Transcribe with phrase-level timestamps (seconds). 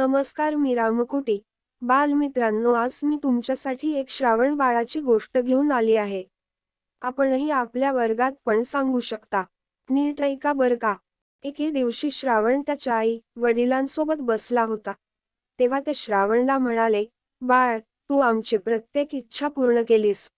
[0.00, 1.38] नमस्कार मी रामकुटी
[1.82, 6.22] बालमित्रांनो आज मी तुमच्यासाठी एक श्रावण बाळाची गोष्ट घेऊन आली आहे.
[7.02, 9.42] आपणही आपल्या वर्गात पण सांगू शकता.
[9.90, 10.94] नीट ऐका बर का.
[11.42, 14.92] एके दिवशी श्रावण त्याच्या आई वडिलांसोबत बसला होता.
[15.58, 17.04] तेव्हा ते श्रावणला म्हणाले
[17.40, 20.30] बाळ तू आमची प्रत्येक इच्छा पूर्ण केलीस.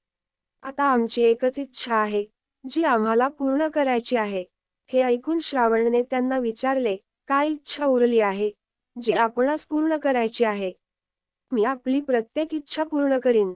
[0.62, 2.24] आता आमची एकच इच्छा आहे
[2.70, 4.44] जी आम्हाला पूर्ण करायची आहे.
[4.86, 6.96] हे ऐकून श्रावणने त्यांना विचारले
[7.28, 8.50] काय इच्छा उरली आहे?
[8.96, 10.72] जी आपणास पूर्ण करायची आहे.
[11.52, 13.52] मी आपली प्रत्येक इच्छा पूर्ण करीन.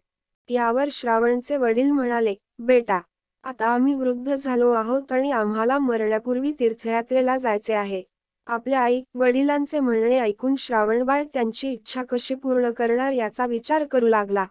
[0.48, 3.00] यावर श्रावणचे वडील म्हणाले बेटा
[3.44, 8.02] आता आम्ही वृद्ध झालो आहोत आणि आम्हाला मरण्यापूर्वी तीर्थयात्रेला जायचे आहे.
[8.46, 14.46] आपल्या आई वडिलांचे म्हणणे ऐकून श्रावणबाळ त्यांची इच्छा कशी पूर्ण करणार याचा विचार करू लागला.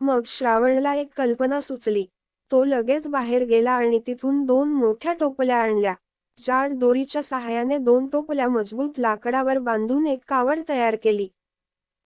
[0.00, 2.04] मग श्रावणला एक कल्पना सुचली.
[2.50, 5.94] तो लगेच बाहेर गेला आणि तिथून दोन मोठ्या टोपल्या आणल्या.
[6.38, 11.28] जाड दोरीच्या सहाय्याने दोन टोपल्या मजबूत लाकडावर बांधून एक कावड तयार केली.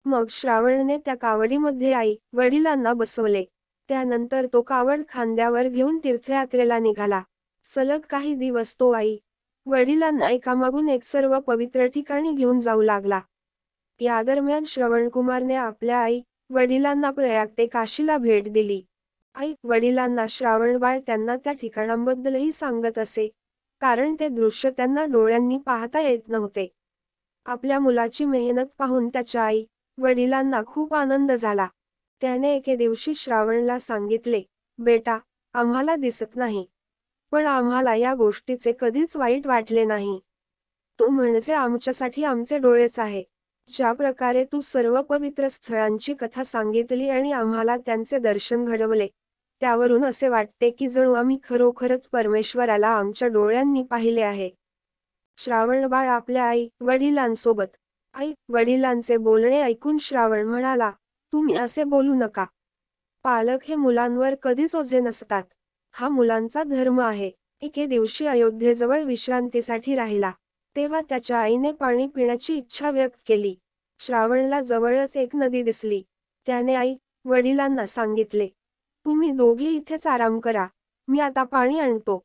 [0.06, 3.44] मग श्रावणने त्या कावडीमध्ये आई वडिलांना बसवले.
[3.90, 7.22] त्यानंतर तो कावड खांद्यावर घेऊन तीर्थयात्रेला निघाला.
[7.66, 9.18] सलग काही दिवस तो आई
[9.66, 13.20] वडिलांना एकामागून एक सर्व पवित्र ठिकाणी घेऊन जाऊ लागला.
[14.00, 18.82] या दरम्यान श्रवणकुमारने आपल्या आई वडिलांना प्रयाग ते काशीला भेट दिली.
[19.36, 23.30] आई वडिलांना श्रावणबाळ त्यांना त्या ठिकाणांबद्दलही सांगत असे.
[23.82, 26.68] कारण ते दृश्य त्यांना डोळ्यांनी पाहता येत नव्हते.
[27.46, 29.64] आपल्या मुलाची मेहनत पाहून त्याच्या आई
[29.98, 31.68] वडिलांना खूप आनंद झाला.
[32.22, 34.42] त्याने एके दिवशी श्रावणला सांगितले
[34.80, 35.18] बेटा
[35.56, 36.66] आम्हाला दिसत नाही.
[37.32, 40.20] पण आम्हाला या गोष्टीचे कधीच वाईट वाटले नाही.
[41.00, 43.24] तो म्हणजे आमच्यासाठी आमचे डोळेच आहे.
[43.70, 49.08] ज्या प्रकारे तू सर्व पवित्र स्थळांची कथा सांगितली आणि आम्हाला त्यांचे दर्शन घडवले
[49.62, 54.50] त्यावरून असे वाटते की जणू आम्ही खरोखरच परमेश्वराला आमच्या डोळ्यांनी पाहिले आहे.
[55.38, 57.76] श्रावणबाळ आपल्या आई वडिलांसोबत
[58.14, 60.92] आई वडिलांचे बोलणे ऐकून श्रावण म्हणाला
[61.34, 62.46] तुम्ही असे बोलू नका.
[63.24, 65.44] पालक हे मुलांवर कधीच ओझे नसतात.
[65.94, 67.32] हा मुलांचा धर्म आहे.
[67.62, 70.32] एके दिवशी अयोध्येजवळ विश्रांतीसाठी राहिला.
[70.76, 73.56] तेव्हा त्याच्या आईने पाणी पिण्याची इच्छा व्यक्त केली.
[74.00, 76.02] श्रावणला जवळच एक नदी दिसली.
[76.48, 76.96] त्याने आई
[77.26, 78.48] वडिलांना सांगितले
[79.06, 80.68] तुम्ही दोघे इथेच आराम करा.
[81.08, 82.24] मी आता पाणी आणतो.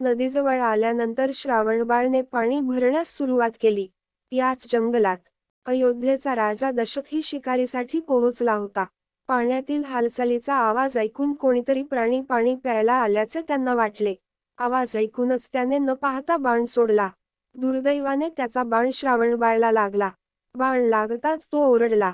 [0.00, 3.86] नदीजवळ आल्यानंतर श्रावणबाळने पाणी भरण्यास सुरुवात केली.
[4.32, 5.18] याच जंगलात
[5.66, 8.84] अयोध्येचा राजा दशरथ ही शिकारीसाठी पोहोचला होता.
[9.28, 14.14] पाण्यातील हालचालीचा आवाज ऐकून कोणीतरी प्राणी पाणी प्यायला आल्याचे त्यांना वाटले.
[14.58, 17.08] आवाज ऐकूनच त्याने न पाहता बाण सोडला.
[17.54, 20.10] दुर्दैवाने त्याचा बाण श्रावणबाळला लागला.
[20.54, 22.12] बाण लागताच तो ओरडला.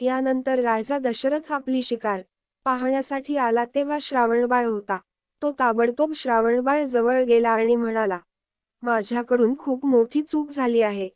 [0.00, 2.22] यानंतर राजा दशरथ आपली शिकार
[2.64, 4.98] पाहण्यासाठी आला तेव्हा श्रावणबाळ होता.
[5.42, 8.18] तो ताबडतोब श्रावणबाळ जवळ गेला आणि म्हणाला
[8.82, 11.08] माझ्याकडून खूप मोठी चूक झाली आहे.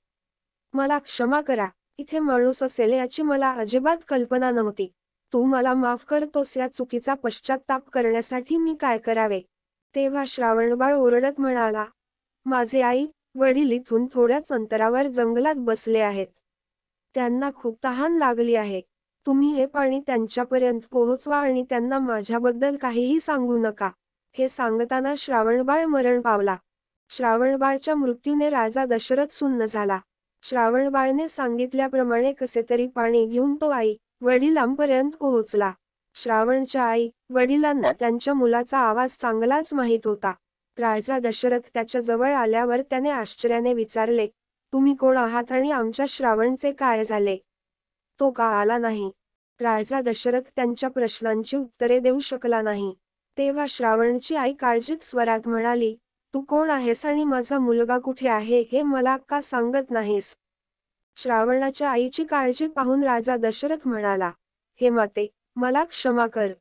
[0.72, 1.66] मला क्षमा करा.
[1.98, 4.92] इथे माणूस असेल याची मला अजिबात कल्पना नव्हती.
[5.32, 9.40] तू मला माफ करतोस या चुकीचा पश्चाताप करण्यासाठी मी काय करावे?
[9.94, 11.84] तेव्हा श्रावणबाळ ओरडत म्हणाला
[12.46, 16.26] माझे आई वडील इथून थोड्याच अंतरावर जंगलात बसले आहेत.
[17.14, 18.80] त्यांना खूप तहान लागली आहे.
[19.26, 23.90] तुम्ही हे पाणी त्यांच्यापर्यंत पोहोचवा आणि त्यांना माझ्याबद्दल काहीही सांगू नका.
[24.34, 26.56] हे सांगताना श्रावणबाळ मरण पावला.
[27.10, 29.98] श्रावणबाळच्या मृत्यूने राजा दशरथ सुन्न झाला.
[30.42, 35.72] श्रावणबाळने सांगितल्याप्रमाणे कसे तरी पाणी घेऊन तो आई वडिलांपर्यंत पोहोचला.
[36.14, 40.32] श्रावणच्या आई वडिलांना त्यांच्या मुलाचा आवाज चांगलाच माहीत होता.
[40.78, 44.26] राजा दशरथ त्याच्याजवळ आल्यावर त्याने आश्चर्याने विचारले
[44.72, 47.36] तुम्ही कोण आहात आणि आमच्या श्रावणचे काय झाले?
[48.20, 49.10] तो का आला नाही?
[49.60, 52.94] राजा दशरथ त्यांच्या प्रश्नांची उत्तरे देऊ शकला नाही.
[53.38, 55.94] तेव्हा श्रावणची आई काळजीत स्वरात म्हणाली
[56.34, 60.36] तू कोण आहेस आणि माझा मुलगा कुठे आहे हे मला का सांगत नाहीस?
[61.16, 64.30] श्रावणाच्या आईची काळजी पाहून राजा दशरथ म्हणाला
[64.80, 65.26] हे माते
[65.56, 66.52] मला क्षमा कर.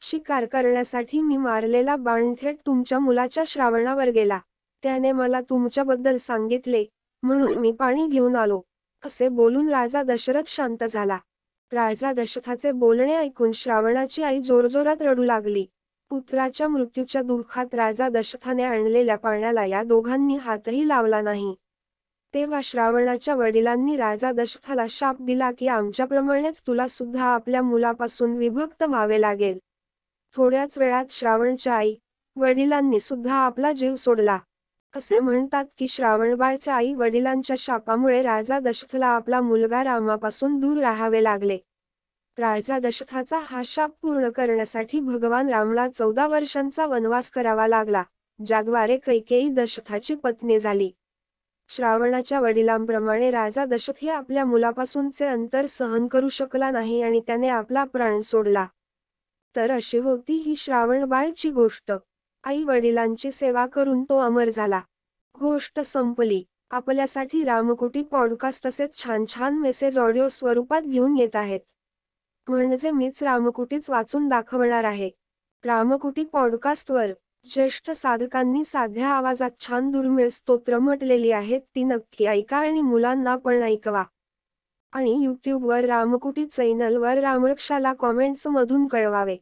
[0.00, 4.38] शिकार करण्यासाठी मी मारलेला बाण थेट तुमच्या मुलाच्या श्रावणावर गेला.
[4.82, 6.84] त्याने मला तुमच्याबद्दल सांगितले
[7.22, 8.60] म्हणून मी पाणी घेऊन आलो.
[9.04, 11.18] असे बोलून राजा दशरथ शांत झाला.
[11.72, 15.66] राजा दशरथाचे बोलणे ऐकून श्रावणाची आई जोरजोरात रडू लागली.
[16.10, 21.54] पुत्राच्या मृत्यूच्या दुःखात राजा दशरथाने आणलेल्या पाण्याला या दोघांनी हातही लावला नाही.
[22.34, 29.20] तेव्हा श्रावणाच्या वडिलांनी राजा दशरथाला शाप दिला की आमच्याप्रमाणेच तुला सुद्धा आपल्या मुलापासून विभक्त व्हावे
[29.20, 29.58] लागेल.
[30.36, 31.94] थोड्याच वेळात श्रावणच्या आई
[32.36, 34.38] वडिलांनी सुद्धा आपला जीव सोडला.
[34.96, 41.58] असे म्हणतात की श्रावणबाळच्या आई वडिलांच्या शापामुळे राजा दशथला आपला मुलगा रामापासून दूर राहावे लागले.
[42.38, 48.02] राजा दशथाचा हा शाप पूर्ण करण्यासाठी भगवान रामला चौदा वर्षांचा वनवास करावा लागला
[48.46, 50.90] ज्याद्वारे कैकेयी दशथाची पत्नी झाली.
[51.68, 58.20] श्रावणाच्या वडिलांप्रमाणे राजा दशरथ आपल्या मुलापासूनचे अंतर सहन करू शकला नाही आणि त्याने आपला प्राण
[58.20, 58.66] सोडला.
[59.56, 61.92] तर अशी होती ही श्रावणबाळची गोष्ट.
[62.44, 64.80] आई वडिलांची सेवा करून तो अमर झाला.
[65.40, 66.44] गोष्ट संपली.
[66.70, 71.60] आपल्यासाठी रामकोटी पॉडकास्ट असेच छान छान मेसेज ऑडिओ स्वरूपात घेऊन येत आहेत.
[72.48, 75.10] म्हणजे मीच रामकुटीच वाचून दाखवणार आहे.
[75.64, 77.06] रामकुटी पॉडकास्टवर
[77.50, 83.62] ज्येष्ठ साधकांनी साध्या आवाजात छान दुर्मिळ स्तोत्र म्हटलेली आहेत ती नक्की ऐका आणि मुलांना पण
[83.62, 84.04] ऐकवा.
[84.92, 89.36] आणि यूट्यूबवर रामकुटी चॅनलवर रामरक्षाला कॉमेंट्स मधून कळवावे.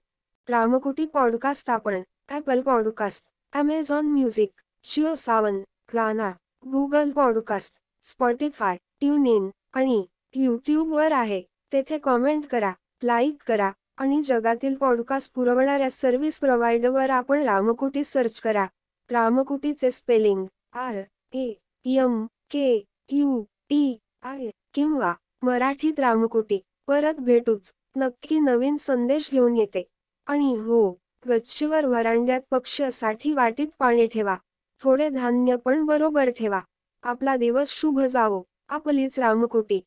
[0.49, 4.51] रामकुटी पॉडकास्ट आपण Apple podcast Amazon music
[4.85, 5.63] Jio Saavn
[5.95, 6.31] Gaana
[6.71, 7.75] Google podcast
[8.05, 11.43] Spotify tune in आणि यूट्यूबवर आहे.
[11.73, 12.73] तेथे कॉमेंट करा
[13.03, 18.67] लाईक करा आणि जगातील पॉडकास्ट पुरवणाऱ्या सर्व्हिस प्रोव्हायडरवर आपण रामकुटी सर्च करा.
[19.11, 21.03] रामकुटीचे spelling R
[21.33, 21.53] A
[21.85, 26.61] M K U T I किंवा मराठीत रामकुटी.
[26.87, 27.73] परत भेटूच.
[27.97, 29.87] नक्की नवीन संदेश घेऊन येते.
[30.27, 34.37] आणि हो गच्चीवर वरांड्यात पक्ष्यासाठी वाटीत पाणी ठेवा.
[34.83, 36.61] थोडे धान्य पण बरोबर ठेवा.
[37.03, 38.43] आपला दिवस शुभ जावो.
[38.69, 39.81] आपलीच रामकुटी.